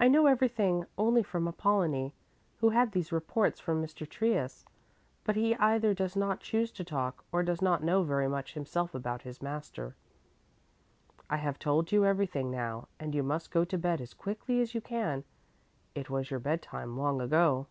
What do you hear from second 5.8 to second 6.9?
does not choose to